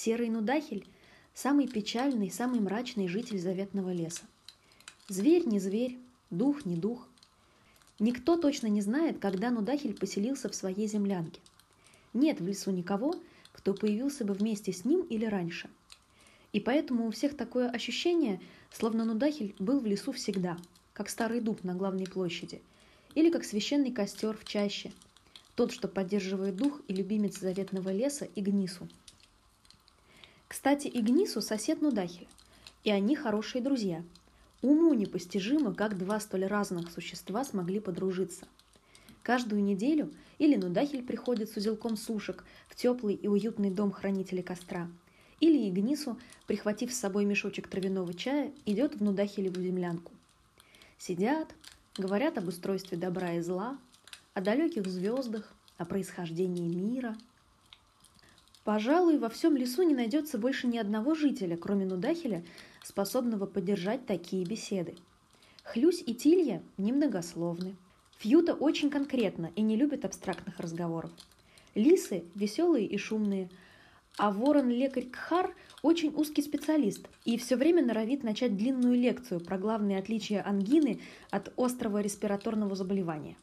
[0.00, 0.86] Серый Нудахель–
[1.34, 4.22] самый печальный, самый мрачный житель заветного леса.
[5.08, 5.98] Зверь не зверь,
[6.30, 7.08] дух не дух.
[7.98, 11.40] Никто точно не знает, когда Нудахель поселился в своей землянке.
[12.14, 13.16] Нет в лесу никого,
[13.50, 15.68] кто появился бы вместе с ним или раньше.
[16.52, 18.40] И поэтому у всех такое ощущение,
[18.70, 20.58] словно Нудахель был в лесу всегда,
[20.92, 22.62] как старый дуб на главной площади,
[23.16, 24.92] или как священный костер в чаще,
[25.56, 28.88] тот, что поддерживает дух и любимец заветного леса Игнису.
[30.48, 32.26] Кстати, Игнису сосед Нудахеля,
[32.82, 34.02] и они хорошие друзья–
[34.60, 38.48] Уму непостижимо, как два столь разных существа смогли подружиться.
[39.22, 44.88] Каждую неделю или Нудахель приходит с узелком сушек в теплый и уютный дом хранителя костра,
[45.38, 50.10] или Игнису, прихватив с собой мешочек травяного чая, идет в Нудахелеву землянку.
[50.98, 51.54] Сидят,
[51.96, 53.78] говорят об устройстве добра и зла,
[54.34, 57.16] о далеких звездах, о происхождении мира.
[58.68, 62.44] Пожалуй, во всем лесу не найдется больше ни одного жителя, кроме Нудахеля,
[62.84, 64.94] способного поддержать такие беседы.
[65.64, 67.76] Хлюсь и Тилья немногословны.
[68.18, 71.10] Фьюта очень конкретно и не любит абстрактных разговоров.
[71.74, 73.48] Лисы веселые и шумные,
[74.18, 79.98] а ворон-лекарь Кхар очень узкий специалист и все время норовит начать длинную лекцию про главные
[79.98, 83.38] отличия ангины от острого респираторного заболевания.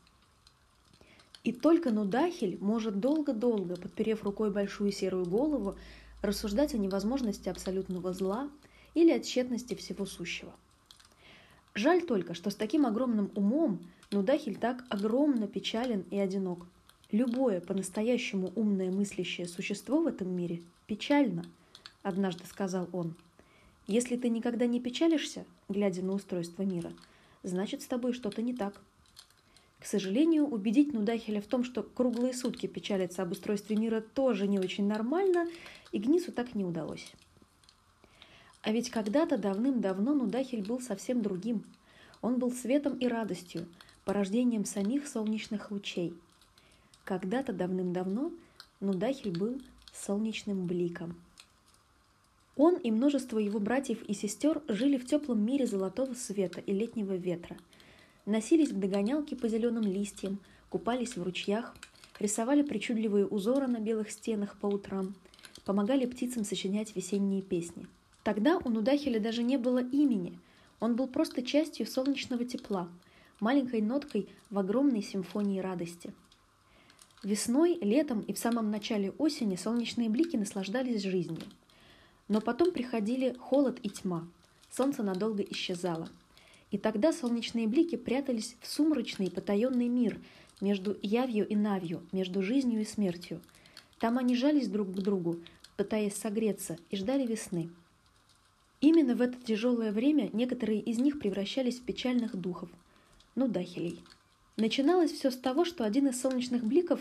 [1.45, 5.77] И только Нудахель может долго-долго, подперев рукой большую серую голову,
[6.21, 8.49] рассуждать о невозможности абсолютного зла–
[8.95, 10.53] или от тщетности всего сущего.
[11.75, 13.79] Жаль только, что с таким огромным умом
[14.11, 16.65] Нудахель так огромно печален и одинок.
[17.11, 21.45] Любое по-настоящему умное мыслящее существо в этом мире печально,
[22.01, 23.13] однажды сказал он.
[23.87, 26.93] Если ты никогда не печалишься, глядя на устройство мира,
[27.43, 28.81] значит с тобой что-то не так.
[29.85, 34.57] К сожалению, убедить Нудахеля в том, что круглые сутки печалиться об устройстве мира тоже не
[34.57, 35.47] очень нормально,
[35.91, 37.13] Игнису так не удалось.
[38.63, 41.63] А ведь когда-то давным-давно Нудахель был совсем другим.
[42.23, 43.67] Он был светом и радостью,
[44.05, 46.15] порождением самих солнечных лучей.
[47.03, 48.31] Когда-то давным-давно
[48.79, 49.61] Нудахель был
[49.93, 51.15] солнечным бликом.
[52.55, 57.13] Он и множество его братьев и сестер жили в теплом мире золотого света и летнего
[57.15, 57.55] ветра.
[58.25, 61.75] Носились в догонялки по зеленым листьям, купались в ручьях,
[62.19, 65.15] рисовали причудливые узоры на белых стенах по утрам,
[65.65, 67.87] помогали птицам сочинять весенние песни–
[68.25, 70.39] Тогда у Нудахеля даже не было имени.
[70.79, 72.89] Он был просто частью солнечного тепла,
[73.39, 76.11] маленькой ноткой в огромной симфонии радости.
[77.21, 81.43] Весной, летом и в самом начале осени солнечные блики наслаждались жизнью.
[82.27, 84.27] Но потом приходили холод и тьма.
[84.71, 86.09] Солнце надолго исчезало.
[86.75, 90.19] И тогда солнечные блики прятались в сумрачный потаенный мир
[90.59, 93.39] между явью и навью, между жизнью и смертью.
[93.97, 95.39] Там они жались друг к другу,
[95.77, 97.69] пытаясь согреться, и ждали весны–
[98.81, 102.69] Именно в это тяжелое время некоторые из них превращались в печальных духов,
[103.33, 103.99] ну дахелей.
[104.57, 106.99] Начиналось все с того, что один из солнечных бликов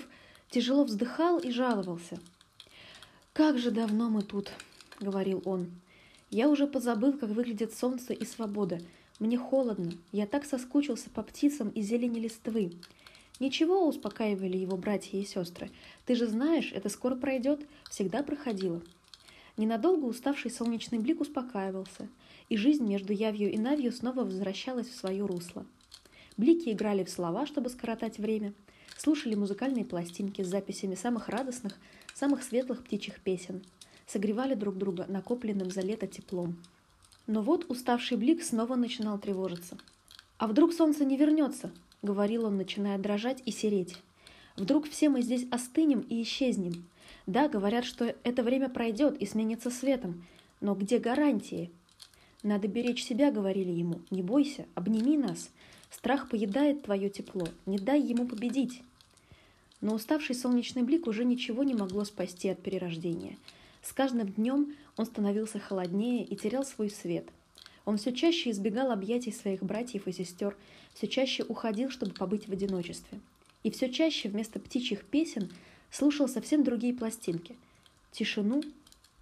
[0.48, 2.18] тяжело вздыхал и жаловался.
[3.34, 4.50] «Как же давно мы тут!»—
[5.00, 5.70] говорил он.
[6.30, 8.80] «Я уже позабыл, как выглядит солнце и свобода.
[9.20, 12.72] Мне холодно, я так соскучился по птицам и зелени листвы.
[13.38, 15.70] Ничего, успокаивали его братья и сестры.
[16.04, 18.82] Ты же знаешь, это скоро пройдет, всегда проходило.
[19.56, 22.08] Ненадолго уставший солнечный блик успокаивался,
[22.48, 25.64] и жизнь между явью и навью снова возвращалась в свое русло.
[26.36, 28.52] Блики играли в слова, чтобы скоротать время,
[28.96, 31.78] слушали музыкальные пластинки с записями самых радостных,
[32.14, 33.62] самых светлых птичьих песен,
[34.08, 36.56] согревали друг друга накопленным за лето теплом.
[37.26, 39.78] Но вот уставший блик снова начинал тревожиться.
[40.38, 41.70] «А вдруг солнце не вернется?»—
[42.02, 43.96] говорил он, начиная дрожать и сереть.
[44.56, 46.84] «Вдруг все мы здесь остынем и исчезнем,
[47.26, 50.26] да, говорят, что это время пройдет и сменится светом,
[50.60, 51.70] но где гарантии?
[52.42, 54.00] Надо беречь себя, говорили ему.
[54.10, 55.50] Не бойся, обними нас.
[55.90, 58.82] Страх поедает твое тепло, не дай ему победить.
[59.80, 63.38] Но уставший солнечный блик уже ничего не могло спасти от перерождения.
[63.84, 67.28] С каждым днем он становился холоднее и терял свой свет.
[67.84, 70.56] Он все чаще избегал объятий своих братьев и сестер,
[70.94, 73.20] все чаще уходил, чтобы побыть в одиночестве.
[73.62, 75.50] И все чаще вместо птичьих песен–
[75.94, 77.56] слушал совсем другие пластинки,
[78.10, 78.62] тишину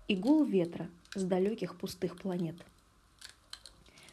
[0.08, 2.56] и гул ветра с далеких пустых планет.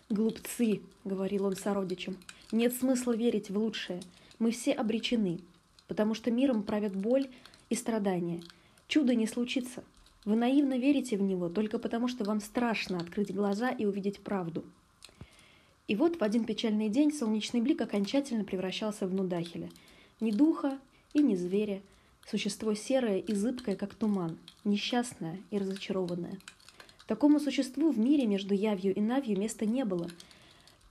[0.09, 2.17] «Глупцы!»— говорил он сородичам.
[2.51, 4.01] «Нет смысла верить в лучшее.
[4.39, 5.39] Мы все обречены,
[5.87, 7.29] потому что миром правят боль
[7.69, 8.41] и страдания.
[8.89, 9.83] Чудо не случится.
[10.25, 14.63] Вы наивно верите в него только потому, что вам страшно открыть глаза и увидеть правду».
[15.87, 19.71] И вот в один печальный день солнечный блик окончательно превращался в Нудахеля.
[20.19, 20.77] Ни духа
[21.13, 21.81] и ни зверя,
[22.29, 26.37] Существо серое и зыбкое, как туман, несчастное и разочарованное.
[27.07, 30.11] Такому существу в мире между явью и навью места не было,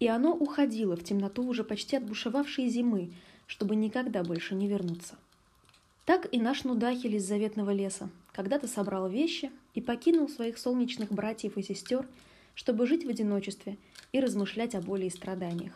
[0.01, 3.13] и оно уходило в темноту уже почти отбушевавшей зимы,
[3.47, 5.15] чтобы никогда больше не вернуться.
[6.07, 11.57] Так и наш Нудахель из заветного леса когда-то собрал вещи и покинул своих солнечных братьев
[11.57, 12.07] и сестер,
[12.55, 13.77] чтобы жить в одиночестве
[14.13, 15.73] и размышлять о боли и страданиях.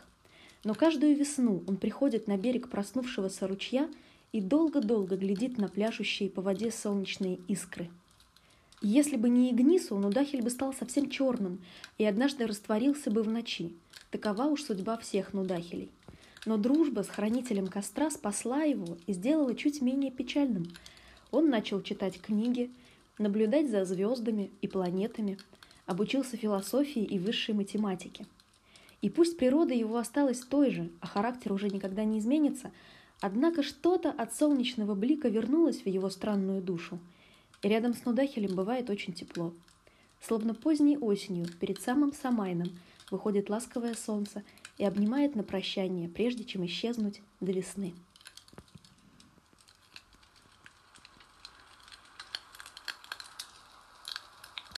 [0.63, 3.91] Но каждую весну он приходит на берег проснувшегося ручья
[4.31, 7.91] и долго-долго глядит на пляшущие по воде солнечные искры.
[8.81, 11.61] Если бы не Игнису, Нудахель бы стал совсем черным
[11.99, 13.73] и однажды растворился бы в ночи.
[14.13, 15.91] Такова уж судьба всех Нудахелей.
[16.47, 20.69] Но дружба с хранителем костра спасла его и сделала чуть менее печальным.
[21.33, 22.71] Он начал читать книги,
[23.19, 25.39] наблюдать за звездами и планетами,
[25.87, 28.27] обучился философии и высшей математике.
[29.01, 32.71] И пусть природа его осталась той же, а характер уже никогда не изменится,
[33.21, 36.99] однако что-то от солнечного блика вернулось в его странную душу.
[37.63, 39.55] И рядом с Нудахелем бывает очень тепло.
[40.21, 42.69] Словно поздней осенью, перед самым Самайном,
[43.11, 44.43] выходит ласковое солнце
[44.77, 47.95] и обнимает на прощание, прежде чем исчезнуть до весны.